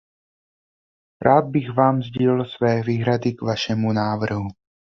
Rád 1.25 1.45
bych 1.45 1.69
vám 1.77 2.01
sdělil 2.01 2.45
své 2.45 2.83
výhrady 2.83 3.33
k 3.33 3.41
vašemu 3.41 3.93
návrhu. 3.93 4.47